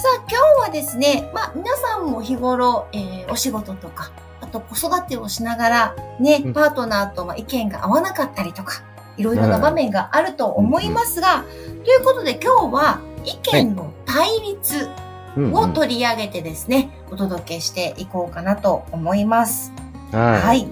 [0.00, 4.10] さあ今日はですねまあ皆さんも日頃、えー、お仕事とか
[4.50, 8.82] と子育てをしながら、ね、パートナーとま意見が合わなかったりとか、
[9.16, 11.44] いろいろな場面があると思いますが、
[11.84, 14.88] ということで今日は意見の対立
[15.52, 19.72] を取り上げてですね、お届けしていこうかなと思います。
[20.12, 20.40] はい。
[20.42, 20.68] はい。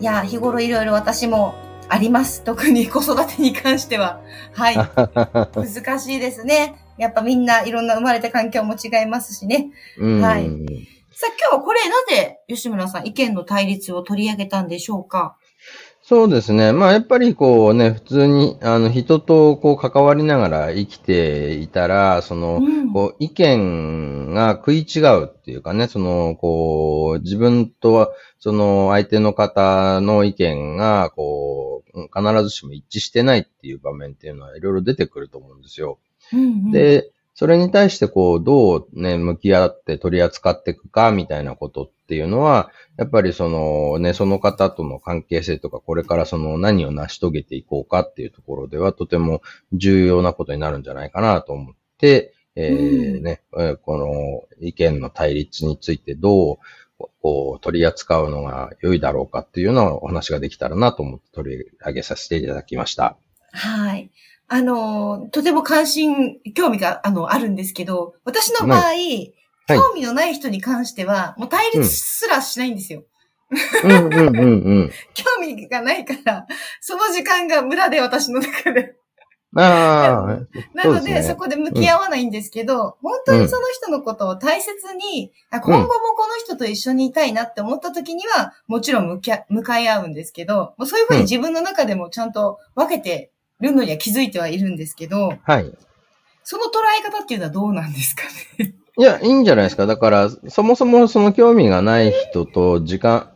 [0.00, 1.54] いや、日頃いろいろ私も
[1.88, 2.42] あります。
[2.42, 4.20] 特に子育てに関しては。
[4.52, 4.76] はい。
[5.54, 6.85] 難しいですね。
[6.98, 9.70] やっぱみんないろんな生まれた環境も違いますしね。
[9.98, 10.46] はい。
[11.12, 15.36] さあ今日はこれなぜ吉村さん意見の対立を取り上げたんでしょうか？
[16.02, 16.72] そうですね。
[16.72, 35.98] まあやっぱりこうね、普通にあの人とこう関わりながら生きていたら、その、うん、こう意見が食い違うっていうかね、その、こう自分とは、その相手の方の意見が、こう、必ずしも一致してないっていう場面っていうのはいろいろ出てくると思うんですよ。
[36.32, 49.42] うんうん、で、それに対してこう、どうね、向き合って取り扱っていくか、みたいなことっていうのは、やっぱりそのね、その方との関係性とか、これからその何を成し遂げていこうかっていうところでは、とても
[49.74, 53.42] 重要なことになるんじゃないかなと思って、えー、ね、
[53.82, 56.56] この意見の対立についてどう、
[57.20, 63.18] こう、取り扱うのが良いだろうかっていうのはお話ができたらなと思って取り上げさせていただきました。
[63.52, 64.10] はい。
[64.48, 69.34] あの、とても関心、興味が、あの、あるんですけど、私の場合、はい、
[69.68, 73.02] 興味のない人に関しては、もう対立すらしないんですよ。
[73.84, 74.42] うんうんうんう
[74.84, 76.46] ん、 興味がないから、
[76.80, 78.96] その時間が無駄で私の中で。
[79.56, 80.46] ああ。
[80.74, 93.30] なので、ね、そこで向き合わないんですけど、うん、本当にその人のことを大切に、うん、今後もこの人と一緒にいたいなって思った時には、もちろん向き向かい合うんですけど、もうそういうふうに自分の中でもちゃんと分けて
[93.60, 95.72] るのには気づいてはいるんですけど、はい。
[96.44, 96.68] その捉
[97.00, 98.22] え方っていうのはどうなんですか
[98.58, 98.74] ね？
[98.98, 99.86] いや、いいんじゃないですか。
[99.86, 103.30] だから、そもそもその興味がない人と時間、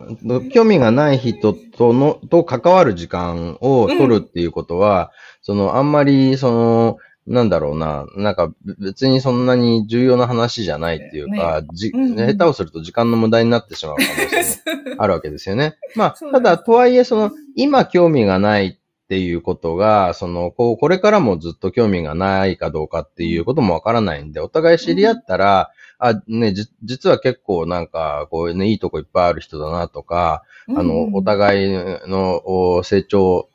[0.55, 5.11] 興味がない人との、と関わる時間を取るっていうことは、うん、
[5.43, 14.03] その、あんまり、その、なんだろうな、なんか別にそんなに重要な話じゃないっていうか、ねじ、うんうん、下手をすると時間の無駄になってしまう可
[14.37, 15.77] 能性もあるわけですよね。
[15.95, 18.80] まあ、 ただ、とはいえ、その、今興味がない
[19.11, 30.45] っていうことが、その、こう、これからもずっと興味がないかどうかっていうこともわからないんで、お互い知り合ったら、あ、ね、じ、実は結構なんか、こうね、いいとこいっぱいある人だなとか、
[30.77, 31.73] あの、お互い
[32.07, 33.49] の成長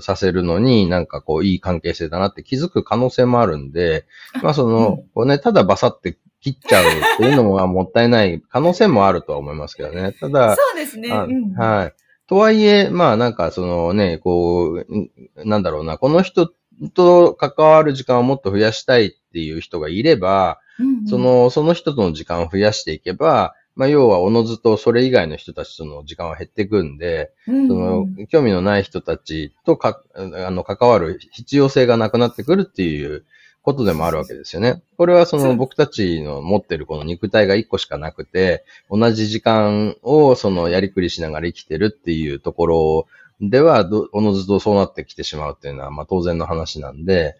[0.00, 4.06] させるのに、なんかこう、いい関係性だなって気づく可能性もあるんで、
[4.42, 10.12] まあその、こうね、ただバサって切っちゃうっていうのももったいない可能性もあるとは思いますけどね。
[10.12, 11.10] ただ、そうですね。
[11.10, 11.94] うん、はい。
[12.26, 16.52] とはいえ、まあなんかそのね、こう、なんだろうな、この人
[16.94, 33.24] と関わる時間をもっと増やしたいっていう人がいれば、うんうん、その、その人との時間を増やしていけば、まあ要はおのずとそれ以外の人たちとの時間は減っていくんで、うんうん、その、興味のない人たちとか、あの、関わる必要性がなくなってくるっていう
[33.62, 34.82] ことでもあるわけですよね。
[34.96, 43.06] これはその僕たちの持ってるこの肉体が一個しかなくて、同じ時間をそのやりくりしながら生きてるっていうところ
[43.40, 47.36] では、おのずとそうなってきてしまうっていうのは、まあ当然の話なんで、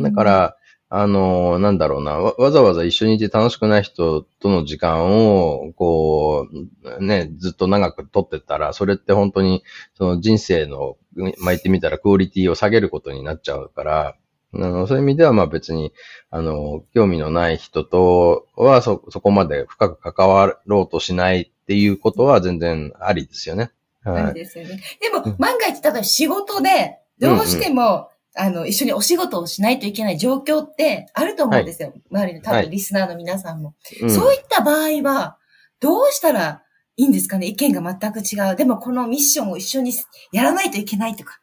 [0.00, 0.56] だから、
[0.88, 6.46] あの、なんだろうなわ、わざわざ一緒にいて楽しくない人との時間を、こ
[6.84, 9.64] う、ね、ずっと長く取ってたら、それって本当に、
[9.94, 14.16] その人生の、まあ、言ってみたらクオリティを下げることになっちゃうから、
[14.58, 15.92] あの、そういう意味では、まあ別に、
[16.30, 23.70] あの、興味のない人とは、そ、そこまで深く関わろうとしないっていうことは全然ありですよね。
[24.04, 24.22] はい。
[24.24, 24.80] ありですよね。
[25.00, 28.04] でも、万が一、例えば仕事で、どうしても、うんうん
[28.38, 31.88] あの、一緒にお仕事をしないといけない状況ってあると思うんですよ。
[31.88, 35.38] はい、周りの多分リスナーの皆さんも、はいそういった場合は、
[35.80, 36.62] どうしたら
[36.98, 37.46] いいんですかね？
[37.46, 38.56] 意見が全く違う。
[38.56, 39.94] でもこのミッションを一緒に
[40.32, 41.40] やらないといけないとか。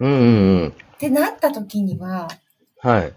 [0.00, 0.68] うんうんうん。
[0.68, 2.26] ってなった時には、
[2.82, 3.12] はい。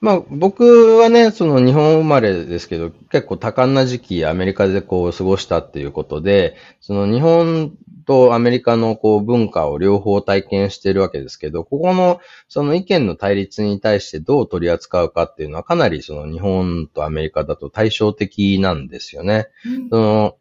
[0.00, 7.76] まあ僕はね、その日本生まれですけど、結構多感な時期アメリカでこう過ごしたっていうことで、その日本
[8.06, 12.18] とアメリカのこう文化を両方体験しているわけですけど、ここの
[12.48, 19.48] その意見の対立に対してどう取り扱うかっていうのはかなりその日本とアメリカだと対照的なんですよね。
[19.66, 20.36] うん、その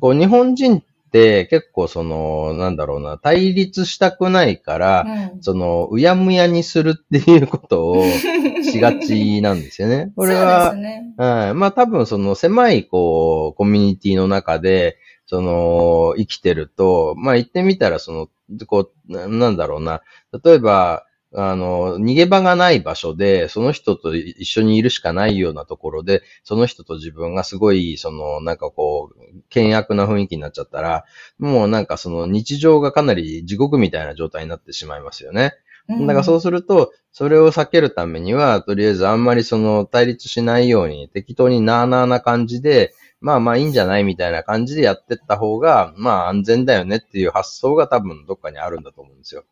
[0.00, 0.82] こう日本人
[1.12, 8.04] 結構その、なんだろうな、対立したくないから、うん、その、うやむやにするっていうことを
[8.62, 10.12] しがちなんですよね。
[10.16, 11.54] これは、ね、はい。
[11.54, 18.28] まあ多分その狭いこう、コミュニティの中で、その、生きてると、まあ言ってみたらその、
[18.66, 20.02] こう、なんだろうな、
[20.44, 31.04] 例えば、あの、逃げ場がない場所で、その人と一緒にいるしかないようなところで、その人と自分がすごい、その、なんかこう、険悪な雰囲気になっちゃったら、
[31.38, 35.52] もうなんかその日常がかなり地獄みたいな状態になってしまいますよね。
[35.88, 49.44] だからそうすると、それを避けるためには、とりあえずあんまりその対立しないように、適当になーなーな感じで、まあまあいいんじゃないみたいな感じでやってった方が、まあ安全だよねっていう発想が多分どっかにあるんだと思うんですよ。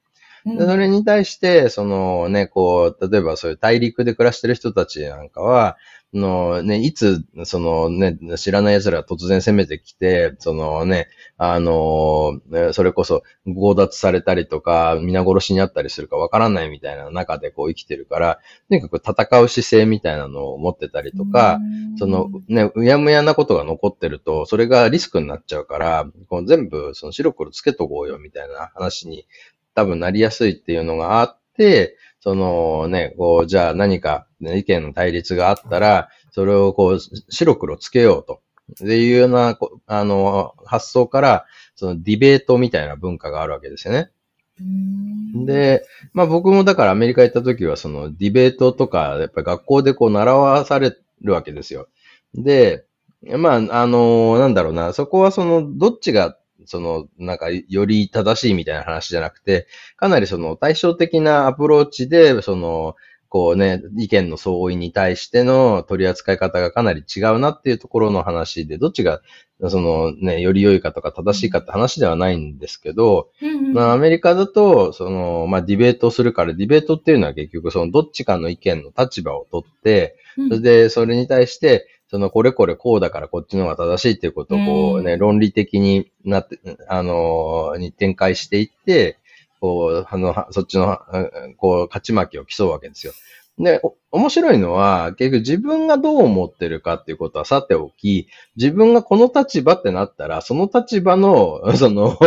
[0.45, 5.77] でそれに対して、そのね、こう、例えばそういう大陸で暮らしてる人たちなんかは、
[6.17, 12.41] のね、いつ、そのね、知らない奴らが突然攻めてきて、そのね、あの、
[12.73, 18.39] それこそ強奪されたりとか、皆殺しにあったりするかわからないみたいな中でこう生きてるから、
[18.69, 21.59] とにかく戦う姿勢みたいなのを持ってたりとか、
[21.99, 29.27] そのね、うやむやなことが残ってると、それがリスクになっちゃうから、こう全部その白黒つけとこうよみたいな話に
[29.77, 38.41] 多分なりやすいっていうのがあって、そのね、こう、じゃあ何か、ね、意見の対立があったら、それをこう、白黒つけようと。
[38.73, 39.57] っていうような、
[39.87, 41.45] あの、発想から、
[41.77, 44.11] そのディベートみたいな文化があるわけですよね。
[45.45, 45.85] で、
[46.15, 51.89] まあ僕もだからアメリカ行った時はそのディベートとか、やっぱり学校でこう習わされるわけですよ。
[52.35, 52.87] で、
[53.23, 59.67] まあ、あの、なんだろうな、そこはその、どっちがその、なんか、より正しいみたいな話じゃなくて、
[59.97, 62.97] かなりその対照的なアプローチで、その、
[63.29, 69.21] こうね、意見の相違に対しての取り扱い方がかなり違うなっていうところの話で、どっちが、
[69.69, 73.31] そのね、より良いかとか正しいかって話ではないんですけど、
[73.75, 80.17] まあアメリカだと、その、まあディベートするから、ディベートっていうのは結局そのどっちかの意見の立場を取って、
[80.49, 86.59] それで、それに対して、そのこれこれこうだからこっちの方が正しいっていうことをこうね、論理的になって、
[86.89, 89.19] あのー、に展開していって、
[89.61, 90.99] こう、あの、そっちの、
[91.57, 93.13] こう、勝ち負けを競うわけですよ。
[93.59, 93.81] で、
[94.11, 102.19] 面白いのは、結局自分がどう思ってるかっていうことはさておき、自分がこの立場ってなったら、その立場の、 その、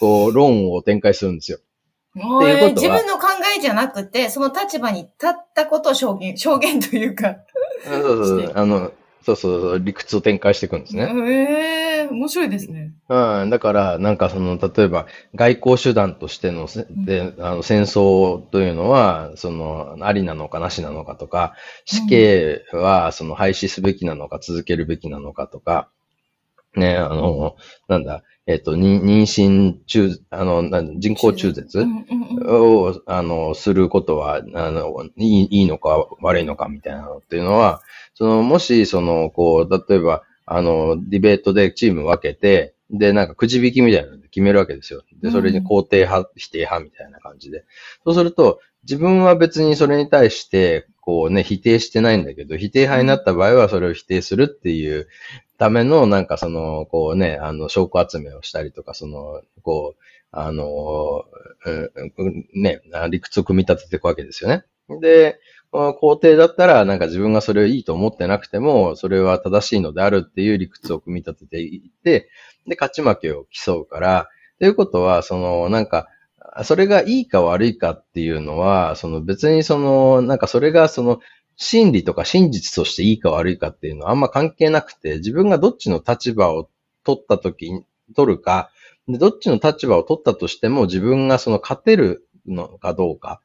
[0.00, 1.58] こう、論を展開するんですよ。
[1.58, 7.36] っていうこと自分の考えじゃなくて、その立場に立ったことを証言、証言というか。
[7.84, 8.52] そうそうそう。
[8.54, 11.02] あの、そうそう、理屈を展開していくんですね。
[11.02, 12.92] ええー、面白いですね。
[13.08, 21.54] うん、だから、なんかその、例えば、外交手段としての、で、あの、戦争というのは、その、ありなのかなしなのかとか、
[21.84, 25.88] 死刑は、その、廃止すべきなのか続けるべきなのかとか、
[26.74, 27.56] ね、あの、
[27.88, 31.84] なんだ、えっ、と、妊娠中、あの、人工中絶
[32.44, 37.82] を、あの、することは、あの、いいいいのか悪いのかみたいなのっていうのは、
[38.22, 45.02] その、もし、その、こう、例えば、あの、ディベートでチーム分けて、で、なんかくじ引きみたいなので決めるわけですよ。
[45.20, 47.64] で、それに肯定派、否定派みたいな感じで。
[48.04, 55.08] そうすると、自分は別にそれに対して、こうね、否定してないんだけど、否定派になった場合はそれを否定するっていう
[55.58, 61.24] ための、なんかその、こうね、あの、証拠集めをしたりとか、その、こう、あの、
[62.54, 64.62] ね、理屈を組み立てていくわけですよね。
[65.00, 65.40] で、
[65.72, 72.28] 肯定だったら、なんか自分がそれをいいと思ってなくても、それは正しいのであるっていう理屈を組み立てていって、
[72.66, 76.08] で、勝ち負けを競うから、ということは、その、なんか、
[76.64, 81.20] それがいいか悪いかっていうのは、その別にその、なんかそれがその、
[81.56, 86.68] 真理とか真実としていいか悪いかっていうのはあんま関係なくて、自分がどっちの立場を
[87.04, 88.70] 取った時に、取るか、
[89.08, 93.40] で、どっちの立場を取ったとしても自分がその勝てるのかどうか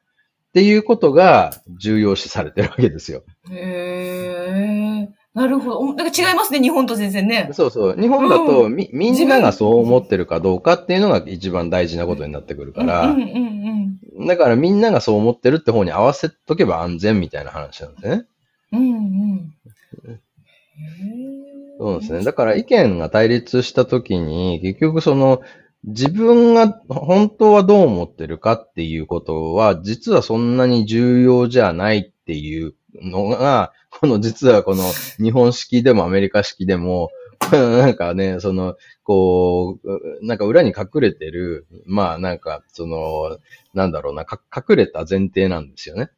[0.48, 3.22] っていうことが重要視されてるわけですよ。
[3.50, 5.18] へー。
[5.38, 5.94] なるほど。
[5.94, 7.50] だから違いますね、日本と全然ね。
[7.52, 7.96] そうそう。
[8.00, 18.24] 日本だと、み、みんながそう思ってるかどうかっていうのが一番大事なことになってくるから、うんうんうん、だからみんながそう思ってるって方に合わせとけば安全みたいな話なんですね。
[18.72, 19.52] うんうん。
[21.78, 22.24] そうですね。
[22.24, 25.40] だから意見が対立したときに、結局その、
[25.84, 34.82] 自分が本当はどう思ってるかっていうことは、実はそんなに重要じゃないっていうのが、 この実はこの
[35.22, 37.10] 日本式でもアメリカ式でも、
[37.52, 43.38] なんかね、その、こう、なんか裏に隠れてる、まあなんか、その、
[43.72, 46.10] なんだろうな、隠れた前提なんですよね。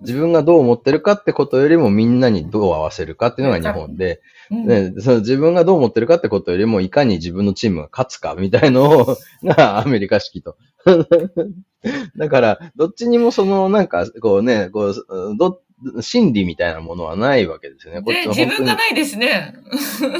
[0.00, 10.56] 自分がどう思ってるかってことよりもみんなにどう合わせるかっていうのが日本で、ね、その自分がどう思ってるかってことよりもいかに自分のチームが勝つかみたいのを がアメリカ式と。
[12.16, 14.94] だから、どっちにもその、なんか、こうね、こう、
[15.36, 15.60] ど、
[16.00, 18.02] 心理みたいなものはないわけですよね。
[18.02, 19.54] こっち自分がないですね。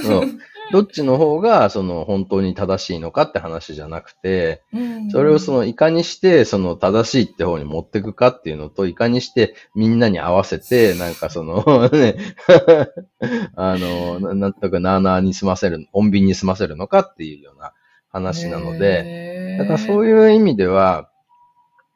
[0.03, 0.23] そう。
[0.71, 4.63] どっちの方が、その、本当に正しいのかって話じゃなくて、
[5.11, 12.17] それをその、いかにして、その、正しいって方に持っていくかっていうのと、いかにしてみんなに合わせて、 なんかその、ね、
[13.57, 17.73] あの、なんとかなーなーに済ませる、穏便に済ませるのかっていうような
[18.11, 21.11] 話なので、だからそういう意味では、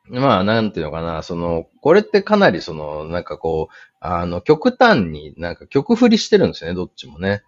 [0.09, 7.43] まあ、なんていうのかな、その、これってかなりその、なんかこう、あの、極端になんか曲振りしてるんですね、どっちもね。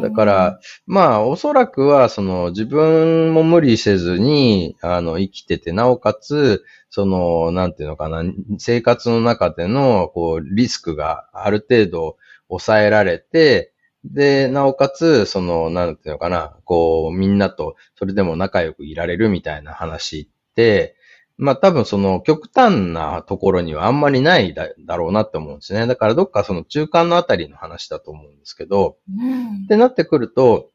[0.00, 8.22] だから、まあ、おそらくは、その、自分も無理せずに、あの、生きてて、なおかつ、その、なんていうのかな、
[8.58, 12.16] 生活の中での、こう、リスクがある程度
[12.48, 13.72] 抑えられて、
[14.04, 20.94] で、なおかつ、その、なんていうのかな、こう、みんなと、それでも仲良くいられるみたいな話って、
[21.38, 25.86] まあ多分その極端なところにはあんまりないだろうなって思うんですね。
[25.86, 30.70] だからどっかその中間のあたりの話だと思うんですけど、うん、ってなってくると、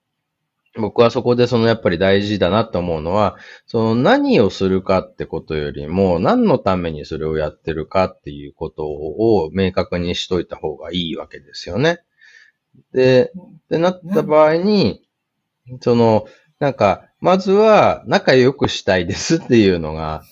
[0.75, 11.99] 僕はそこでそのやっぱり大事だなって思うのは、その何をするかってことよりも、何のためにそれをやってるかっていうことを明確にしといた方がいいわけですよね。
[12.93, 15.05] で、ってなった場合に、
[15.81, 16.25] その、
[16.59, 20.23] なんか、まずは仲良くしたいですっていうのが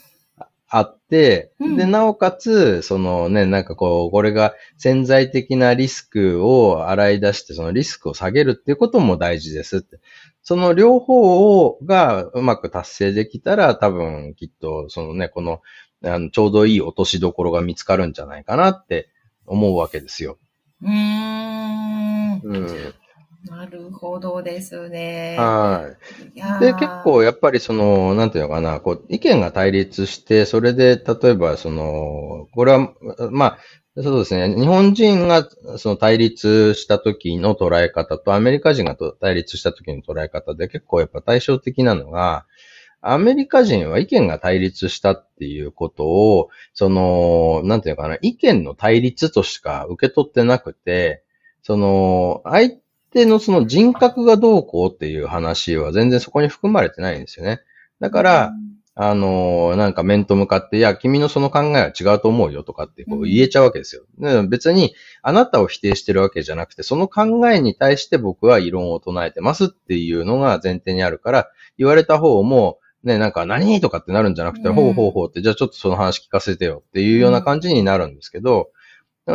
[1.59, 9.99] うん、で、なおかつ、そのね、なんかこう、これが潜在的なリスクを洗い出して、そのリスクを下げるっていうことも大事ですって。
[10.41, 15.61] その両方を、がうまく達成できたら、多分きっと、そのね、この、
[16.03, 19.09] あのちょうどいい落としどころが見つかるんじゃないかなって
[19.45, 20.39] 思うわけですよ。
[20.81, 22.41] うーん。
[22.43, 22.93] うん。
[23.45, 25.35] なるほどですね。
[25.37, 25.89] は
[26.59, 26.63] い。
[26.63, 32.93] で、結構やっぱりその、なんていうのかな、こう、意見が対立して、それで、例えばその、これは、
[33.31, 33.57] まあ、
[33.97, 34.55] そうですね。
[34.55, 42.45] 日本人がその対立した時の捉え方とアメリカ人が対立した時の捉え方で結構やっぱ対照的なのが、
[43.01, 51.23] アメリカ人は意見が対立したっていうことを、その、なんていうのかな、意見の対立としか受け取ってなくて、
[51.63, 52.77] その、相
[53.13, 57.61] 手のその人格がどうこうっていう話は全然そこに含まれてないんですよね。
[57.99, 58.51] だから、
[58.93, 64.03] あの、なんか面と向かって、いや、君のその考えは違うと思うよとかってこう言えちゃうわけですよ。
[64.19, 73.79] うん、別に、あなたを否定してるわけじゃなくて、その考えに対して僕は異論を唱えてますっていうのが前提にあるから、言われた方も、ね、なんか何？
[73.81, 78.69] とかってなるんじゃなくて、ほうほうほうって、じゃあちょっとその話聞かせてよっていうような感じになるんですけど、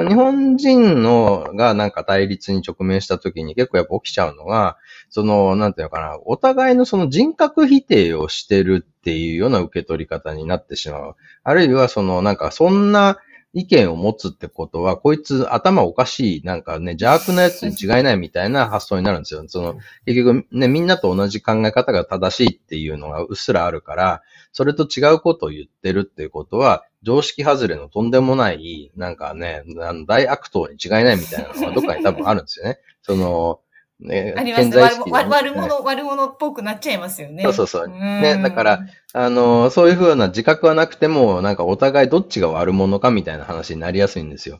[0.05, 4.77] 日本人のがなんか対立に直面した時に結構やっぱ起きちゃうのが、
[5.09, 11.17] その、なんていうのかな、お互いのその人格否定をしてるっていうような受け取り方になってしまう。
[11.45, 13.19] あるいはその、なんかそんな
[13.57, 19.43] 意見を持つってことは、こいつ頭おかしい、なんかね、邪悪なやつに違いないみたいな発想になるんですよ。
[19.49, 24.23] その、結局ね、みんなと同じ考え方が正しいっていうのがうっすらあるから、
[24.53, 32.81] それと違うことを言ってるっていうことは、常識外れのとんでもない、なんかね、あの大悪党に違いないみたいなのがどっかに多分あるんですよね。
[33.01, 33.61] その、
[34.01, 34.83] ね、ありますね。
[35.13, 37.45] 悪悪者、悪者っぽくなっちゃいますよね。
[37.45, 37.89] そうそうそう。
[37.89, 38.81] ね、だから、
[39.13, 44.59] あの、そういうふうな自覚はなくても、なんかお互いどっちが悪者かみたいな話になりやすいんですよ。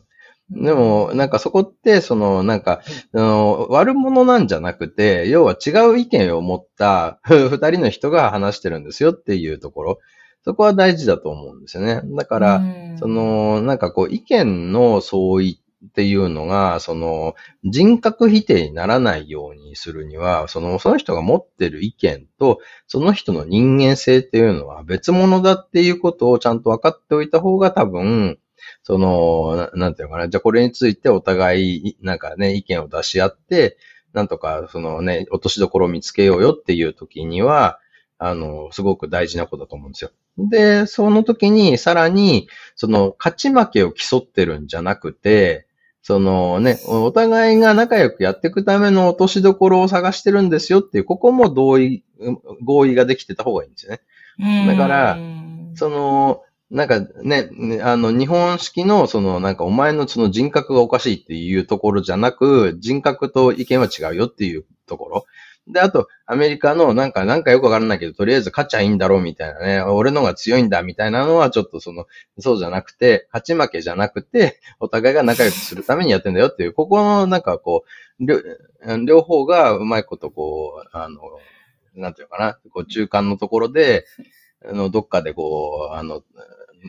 [0.49, 2.81] でも、なんかそこって、その、なんか、
[3.13, 9.99] あの、悪者なんじゃなくて、要は違う意見を持った二人の人が話してるんですよっていうところ。
[10.47, 11.99] そこは大事だと思うんですよね。
[12.15, 12.61] だから、
[12.99, 17.35] その、なんかこう、意見の相違っていうのが、その、
[17.65, 28.39] 人格否定にならないようにするには、その、その人が持ってる意見と、その人の人間性っていうのは別物だっていうことをちゃんと分かっておいた方が多分、
[28.83, 30.29] その、なんていうのかな。
[30.29, 33.77] じゃあこれについてお互い、なんかね、意見を出し合って、
[34.13, 37.81] なんとか、そのね、落としどころを見つけようよっていう時には、
[38.19, 40.11] あの、すごく大事なことだと思うんですよ。
[40.37, 45.67] で、その時に、さらに、その、勝ち負けを競ってるんじゃなくて、
[46.01, 52.03] そのね、お互いが仲良くやっていくための落としどころを探してるんですよっていう、ここも同意、
[52.63, 54.67] 合意ができてた方がいいんですよね。
[54.67, 55.17] だから、
[55.75, 65.25] その、なんかね、ねあの、日本式の、その、なんかお前のその人格がおかしいっていうところじゃなく、人格と意見は違うよっていうところ。
[65.67, 72.05] で、あと、アメリカの、なんか、なんかよくわからないけど、とりあえず勝っちゃいいんだろうみたいなね、俺のが強いんだみたいなのは、ちょっとその、
[72.39, 77.83] そうじゃなくて、勝ち負けじゃなくて、お互いが仲良くするためにやってんだよっていう、ここの、なんかこ
[78.19, 78.41] う、両
[79.05, 81.19] 両方がうまいことこう、あの、
[81.95, 84.05] なんていうかな、こう中間のところで、
[84.65, 86.23] あの、どっかでこう、あの、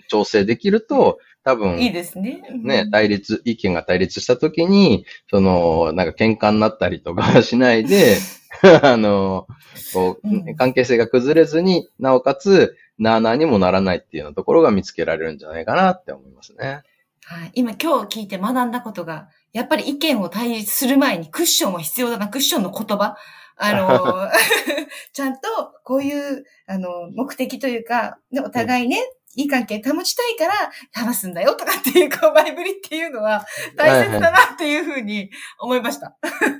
[0.08, 2.42] 調整できると、多分、いいですね。
[2.62, 8.16] ね、対立、意見が対立したときに、その、なんか喧嘩になったりとか しないで、
[8.82, 9.46] あの、
[9.94, 16.82] こう、関係性が崩れずに、なおかつ、なあなあにもならないっていうようなところが見つけられるんじゃないかなって思いますね。
[17.24, 17.50] はい。
[17.54, 23.16] 今、今日聞いて学んだことが、やっぱり意見を対立する前にクッションは必要だな、クッションの言葉。
[23.56, 24.28] あの、
[25.12, 25.40] ちゃんと
[25.84, 28.98] こういう、あの、目的というか、お互いね、
[29.38, 35.30] いい関係保ちたいから話すんだよとかっていうこう前振りっていうのは大切だなっていうふうに
[35.60, 36.16] 思いました。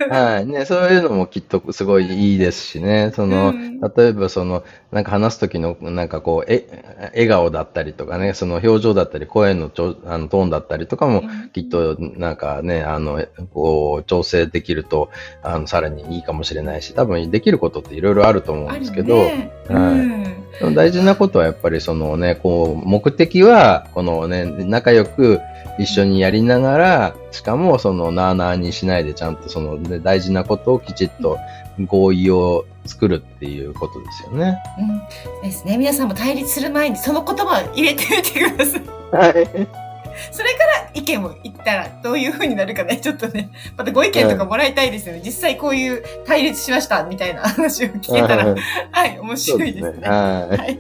[0.09, 0.47] はい。
[0.47, 3.11] ね、そういうのもきっとすごいいいですしね。
[3.17, 15.11] その、うん、例えばその、なんか話すときの、なんかこう、え、笑顔だったりとかね、その表情だったり、声のちょあのトーンだったりとかも、きっとなんかね、あの、こう、調整できると、
[15.43, 19.79] あの、さらにいいかもしれないし、多分できることっていろいろあると思うんですけど、ね、はい。
[19.79, 25.41] うん、大事なことはやっぱりそのね、こう、目的は、このね、仲良く
[25.79, 31.39] 一緒にやりながら、しかもそのなーなーにしないでちゃんとその、ね、大事なことをきちっと
[31.87, 34.59] 合意を作るっていうことですよね。
[34.79, 35.43] うん。
[35.43, 35.79] ですね。
[35.79, 39.35] 皆さんも対立する前にその言葉を入れてみてください。
[39.35, 39.88] はい。
[40.31, 45.21] それから意見を言ったらどういう風になるかね、ちょっとね、 またご意見とかもらいたいですよね。
[45.21, 48.55] はい、実際こういう対立しましたみたいな話を聞けたら、
[48.91, 49.93] はい、 面白いですね。
[49.93, 50.79] すねはい、はい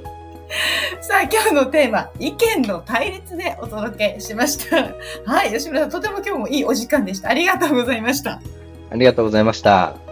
[1.00, 4.94] さあ、今日のテーマ、意見の対立でお届けしました。
[5.26, 7.28] はい、吉村さん、とても今日もいいお時間でした。
[7.28, 8.40] ありがとうございました。
[8.90, 10.07] ありがとうございました。